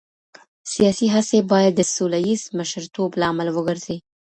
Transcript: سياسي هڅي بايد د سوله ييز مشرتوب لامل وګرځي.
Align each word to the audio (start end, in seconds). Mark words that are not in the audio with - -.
سياسي 0.73 1.07
هڅي 1.15 1.39
بايد 1.51 1.73
د 1.77 1.81
سوله 1.95 2.19
ييز 2.27 2.43
مشرتوب 2.59 3.09
لامل 3.21 3.47
وګرځي. 3.53 3.97